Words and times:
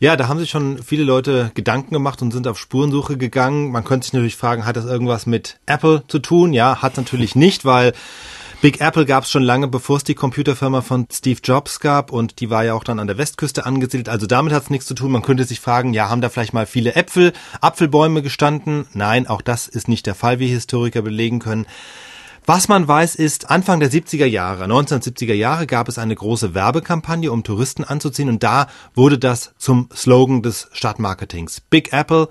Ja, 0.00 0.14
da 0.14 0.28
haben 0.28 0.38
sich 0.38 0.50
schon 0.50 0.80
viele 0.80 1.02
Leute 1.02 1.50
Gedanken 1.54 1.92
gemacht 1.92 2.22
und 2.22 2.30
sind 2.30 2.46
auf 2.46 2.56
Spurensuche 2.56 3.16
gegangen. 3.16 3.72
Man 3.72 3.82
könnte 3.82 4.04
sich 4.04 4.12
natürlich 4.12 4.36
fragen, 4.36 4.64
hat 4.64 4.76
das 4.76 4.84
irgendwas 4.84 5.26
mit 5.26 5.58
Apple 5.66 6.04
zu 6.06 6.20
tun? 6.20 6.52
Ja, 6.52 6.82
hat 6.82 6.96
natürlich 6.96 7.34
nicht, 7.34 7.64
weil 7.64 7.92
Big 8.60 8.80
Apple 8.80 9.06
gab 9.06 9.24
es 9.24 9.30
schon 9.30 9.42
lange, 9.42 9.66
bevor 9.66 9.96
es 9.96 10.04
die 10.04 10.14
Computerfirma 10.14 10.82
von 10.82 11.08
Steve 11.12 11.40
Jobs 11.42 11.80
gab 11.80 12.12
und 12.12 12.38
die 12.38 12.48
war 12.48 12.64
ja 12.64 12.74
auch 12.74 12.84
dann 12.84 13.00
an 13.00 13.08
der 13.08 13.18
Westküste 13.18 13.66
angesiedelt. 13.66 14.08
Also 14.08 14.26
damit 14.26 14.52
hat 14.52 14.64
es 14.64 14.70
nichts 14.70 14.86
zu 14.86 14.94
tun. 14.94 15.10
Man 15.10 15.22
könnte 15.22 15.42
sich 15.44 15.58
fragen, 15.58 15.92
ja, 15.94 16.08
haben 16.08 16.20
da 16.20 16.28
vielleicht 16.28 16.54
mal 16.54 16.66
viele 16.66 16.94
Äpfel, 16.94 17.32
Apfelbäume 17.60 18.22
gestanden? 18.22 18.86
Nein, 18.94 19.26
auch 19.26 19.42
das 19.42 19.66
ist 19.66 19.88
nicht 19.88 20.06
der 20.06 20.14
Fall, 20.14 20.38
wie 20.38 20.48
Historiker 20.48 21.02
belegen 21.02 21.40
können. 21.40 21.66
Was 22.48 22.66
man 22.66 22.88
weiß 22.88 23.14
ist, 23.16 23.50
Anfang 23.50 23.78
der 23.78 23.90
70er 23.90 24.24
Jahre, 24.24 24.64
1970er 24.64 25.34
Jahre 25.34 25.66
gab 25.66 25.86
es 25.86 25.98
eine 25.98 26.14
große 26.14 26.54
Werbekampagne, 26.54 27.30
um 27.30 27.44
Touristen 27.44 27.84
anzuziehen 27.84 28.30
und 28.30 28.42
da 28.42 28.68
wurde 28.94 29.18
das 29.18 29.52
zum 29.58 29.90
Slogan 29.94 30.40
des 30.40 30.70
Stadtmarketings. 30.72 31.60
Big 31.60 31.92
Apple, 31.92 32.28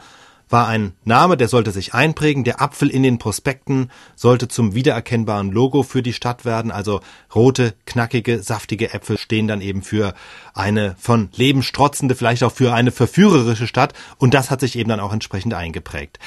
war 0.50 0.68
ein 0.68 0.94
Name, 1.04 1.38
der 1.38 1.50
sollte 1.50 1.72
sich 1.72 1.94
einprägen. 1.94 2.44
Der 2.46 2.62
Apfel 2.62 2.90
in 2.90 3.04
den 3.04 3.20
Prospekten 3.20 3.92
sollte 4.16 4.48
zum 4.48 4.74
wiedererkennbaren 4.74 5.52
Logo 5.52 5.84
für 5.84 6.02
die 6.02 6.14
Stadt 6.14 6.46
werden. 6.46 6.72
Also 6.72 7.02
rote, 7.36 7.76
knackige, 7.86 8.42
saftige 8.42 8.94
Äpfel 8.94 9.18
stehen 9.18 9.48
dann 9.48 9.62
eben 9.62 9.84
für 9.84 10.16
eine 10.54 10.96
von 10.98 11.30
Leben 11.36 11.62
strotzende, 11.62 12.16
vielleicht 12.16 12.44
auch 12.44 12.54
für 12.54 12.74
eine 12.74 12.92
verführerische 12.92 13.68
Stadt. 13.68 13.94
Und 14.18 14.34
das 14.34 14.50
hat 14.50 14.62
sich 14.62 14.78
eben 14.78 14.90
dann 14.90 15.02
auch 15.02 15.14
entsprechend 15.14 15.54
eingeprägt. 15.54 16.18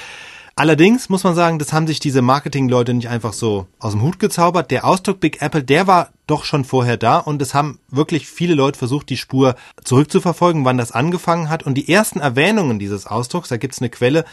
Allerdings 0.61 1.09
muss 1.09 1.25
man 1.25 1.35
sagen, 1.35 1.59
das 1.59 1.73
haben 1.73 1.87
sich 1.87 2.01
diese 2.01 2.21
Marketingleute 2.21 2.93
nicht 2.93 3.09
einfach 3.09 3.33
so 3.33 3.67
aus 3.79 3.93
dem 3.93 4.03
Hut 4.03 4.19
gezaubert. 4.19 4.71
Der 4.71 4.85
Ausdruck 4.85 5.19
Big 5.19 5.41
Apple, 5.41 5.65
der 5.65 5.87
war 5.87 6.11
doch 6.27 6.45
schon 6.45 6.67
vorher 6.67 6.99
da 6.99 7.17
und 7.17 7.41
es 7.41 7.55
haben 7.55 7.79
wirklich 7.89 8.27
viele 8.27 8.53
Leute 8.53 8.79
versucht, 8.79 9.09
die 9.09 9.17
Spur 9.17 9.55
zurückzuverfolgen, 9.83 10.67
wann 10.67 10.77
das 10.77 10.93
angefangen 10.93 11.49
hat. 11.49 11.63
Und 11.63 11.77
die 11.77 11.91
ersten 11.91 12.21
Erwähnungen 12.21 12.79
dieses 12.79 13.07
Ausdrucks, 13.07 13.49
da 13.49 13.57
gibt's 13.57 13.81
eine 13.81 13.89
Quelle 13.89 14.27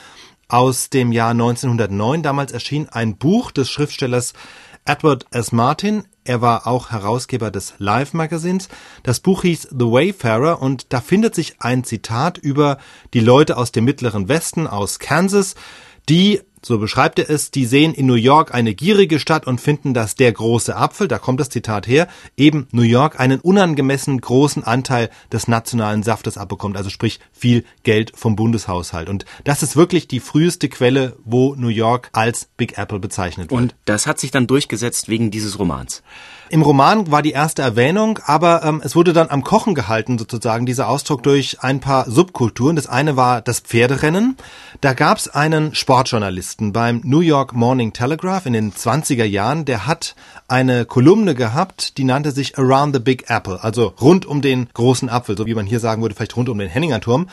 aus 0.49 0.90
dem 0.90 1.13
Jahr 1.13 1.29
1909. 1.29 2.24
Damals 2.24 2.51
erschien 2.51 2.90
ein 2.90 3.16
Buch 3.16 3.51
des 3.51 3.70
Schriftstellers 3.70 4.34
Edward 4.84 5.27
S. 5.32 5.54
Martin. 5.54 6.04
Er 6.26 6.41
war 6.41 6.68
auch 6.68 6.91
Herausgeber 6.91 7.51
des 7.51 7.76
Live 7.77 8.13
Magazins. 8.13 8.68
Das 9.04 9.21
Buch 9.21 9.44
hieß 9.44 9.70
The 9.71 9.85
Wayfarer 9.85 10.62
und 10.62 10.91
da 10.91 10.99
findet 10.99 11.35
sich 11.35 11.55
ein 11.60 11.85
Zitat 11.85 12.38
über 12.38 12.79
die 13.13 13.21
Leute 13.21 13.55
aus 13.55 13.71
dem 13.71 13.85
mittleren 13.85 14.27
Westen, 14.27 14.68
aus 14.68 14.99
Kansas, 14.99 15.55
die, 16.10 16.41
so 16.62 16.80
beschreibt 16.80 17.20
er 17.20 17.30
es, 17.30 17.52
die 17.52 17.66
sehen 17.66 17.94
in 17.94 18.08
New 18.08 18.16
York 18.16 18.54
eine 18.54 18.74
gierige 18.74 19.20
Stadt 19.20 19.46
und 19.46 19.62
finden, 19.62 19.94
dass 19.94 20.16
der 20.16 20.32
große 20.32 20.76
Apfel, 20.76 21.08
da 21.08 21.20
kommt 21.20 21.40
das 21.40 21.50
Zitat 21.50 21.88
her, 21.88 22.08
eben 22.36 22.68
New 22.72 22.82
York 22.82 23.20
einen 23.20 23.40
unangemessen 23.40 24.20
großen 24.20 24.63
Anteil 24.63 25.10
des 25.32 25.48
nationalen 25.48 26.04
Saftes 26.04 26.38
abbekommt, 26.38 26.76
also 26.76 26.90
sprich 26.90 27.20
viel 27.32 27.63
Geld 27.84 28.13
vom 28.16 28.35
Bundeshaushalt. 28.35 29.08
Und 29.08 29.26
das 29.44 29.62
ist 29.62 29.76
wirklich 29.76 30.08
die 30.08 30.20
früheste 30.20 30.68
Quelle, 30.68 31.18
wo 31.26 31.54
New 31.55 31.68
York 31.68 32.10
als 32.13 32.50
Big 32.58 32.78
Apple 32.78 33.00
bezeichnet 33.00 33.52
wird. 33.52 33.62
Und 33.62 33.76
das 33.85 34.08
hat 34.08 34.20
sich 34.20 34.32
dann 34.32 34.48
durchgesetzt 34.48 35.10
wegen 35.10 35.32
dieses 35.32 35.60
Romans. 35.60 36.02
Im 36.50 36.62
Roman 36.62 37.12
war 37.12 37.22
die 37.22 37.32
erste 37.32 37.62
Erwähnung, 37.62 38.20
aber 38.26 38.63
ähm, 38.63 38.82
es 38.84 38.96
wurde 38.96 39.12
dann 39.12 39.30
am 39.30 39.44
Kochen 39.44 39.76
gehalten, 39.76 40.18
sozusagen, 40.18 40.66
dieser 40.66 40.88
Ausdruck 40.88 41.22
durch 41.22 41.62
ein 41.62 41.82
paar 41.82 42.10
Subkulturen. 42.10 42.78
Das 42.78 42.88
eine 42.88 43.18
war 43.18 43.41
das 43.41 43.60
Pferderennen. 43.60 44.38
Da 44.80 44.94
gab 44.94 45.18
es 45.18 45.28
einen 45.28 45.76
Sportjournalisten 45.76 46.46
beim 46.59 47.01
New 47.03 47.20
York 47.20 47.53
Morning 47.53 47.93
Telegraph 47.93 48.45
in 48.45 48.53
den 48.53 48.71
20er 48.71 49.26
Jahren, 49.26 49.65
der 49.65 49.85
hat 49.85 50.15
eine 50.48 50.85
Kolumne 50.85 51.35
gehabt, 51.35 51.98
die 51.98 52.04
nannte 52.04 52.31
sich 52.31 52.57
Around 52.57 52.95
the 52.95 53.01
Big 53.01 53.29
Apple, 53.29 53.63
also 53.63 53.93
rund 53.99 54.26
um 54.26 54.41
den 54.41 54.70
großen 54.73 55.09
Apfel, 55.09 55.37
so 55.37 55.45
wie 55.45 55.55
man 55.55 55.65
hier 55.65 55.79
sagen 55.79 56.01
würde, 56.01 56.15
vielleicht 56.15 56.37
rund 56.37 56.49
um 56.49 56.57
den 56.57 56.70
Henningerturm. 56.70 57.27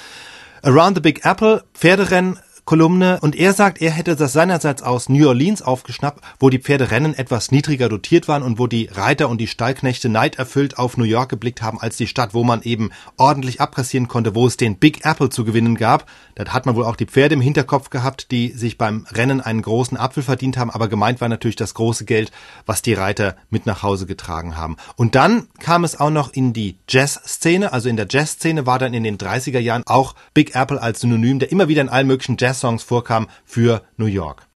Around 0.62 0.96
the 0.96 1.00
Big 1.00 1.24
Apple, 1.24 1.62
Pferderennen, 1.74 2.38
Kolumne 2.64 3.18
und 3.20 3.36
er 3.36 3.52
sagt, 3.52 3.82
er 3.82 3.90
hätte 3.90 4.16
das 4.16 4.32
seinerseits 4.32 4.82
aus 4.82 5.10
New 5.10 5.28
Orleans 5.28 5.60
aufgeschnappt, 5.60 6.24
wo 6.38 6.48
die 6.48 6.58
Pferderennen 6.58 7.12
etwas 7.12 7.50
niedriger 7.50 7.90
dotiert 7.90 8.26
waren 8.26 8.42
und 8.42 8.58
wo 8.58 8.66
die 8.66 8.88
Reiter 8.90 9.28
und 9.28 9.38
die 9.38 9.46
Stallknechte 9.46 10.08
neiderfüllt 10.08 10.78
auf 10.78 10.96
New 10.96 11.04
York 11.04 11.28
geblickt 11.28 11.60
haben 11.60 11.78
als 11.78 11.98
die 11.98 12.06
Stadt, 12.06 12.32
wo 12.32 12.42
man 12.42 12.62
eben 12.62 12.90
ordentlich 13.18 13.60
abkassieren 13.60 14.08
konnte, 14.08 14.34
wo 14.34 14.46
es 14.46 14.56
den 14.56 14.78
Big 14.78 15.04
Apple 15.04 15.28
zu 15.28 15.44
gewinnen 15.44 15.76
gab. 15.76 16.06
Da 16.36 16.46
hat 16.46 16.64
man 16.64 16.74
wohl 16.74 16.86
auch 16.86 16.96
die 16.96 17.04
Pferde 17.04 17.34
im 17.34 17.42
Hinterkopf 17.42 17.90
gehabt, 17.90 18.30
die 18.30 18.48
sich 18.52 18.78
beim 18.78 19.06
Rennen 19.12 19.42
einen 19.42 19.60
großen 19.60 19.98
Apfel 19.98 20.22
verdient 20.22 20.56
haben, 20.56 20.70
aber 20.70 20.88
gemeint 20.88 21.20
war 21.20 21.28
natürlich 21.28 21.56
das 21.56 21.74
große 21.74 22.06
Geld, 22.06 22.32
was 22.64 22.80
die 22.80 22.94
Reiter 22.94 23.36
mit 23.50 23.66
nach 23.66 23.82
Hause 23.82 24.06
getragen 24.06 24.56
haben. 24.56 24.76
Und 24.96 25.16
dann 25.16 25.48
kam 25.58 25.84
es 25.84 26.00
auch 26.00 26.10
noch 26.10 26.32
in 26.32 26.54
die 26.54 26.78
Jazz-Szene, 26.88 27.74
also 27.74 27.90
in 27.90 27.96
der 27.96 28.06
Jazz-Szene 28.08 28.64
war 28.64 28.78
dann 28.78 28.94
in 28.94 29.04
den 29.04 29.18
30er 29.18 29.58
Jahren 29.58 29.82
auch 29.84 30.14
Big 30.32 30.54
Apple 30.54 30.80
als 30.80 31.00
Synonym, 31.00 31.40
der 31.40 31.52
immer 31.52 31.68
wieder 31.68 31.82
in 31.82 31.90
allen 31.90 32.06
möglichen 32.06 32.36
Jazz 32.38 32.53
Jazz-Songs 32.54 32.84
vorkam 32.84 33.26
für 33.44 33.82
New 33.96 34.06
York. 34.06 34.46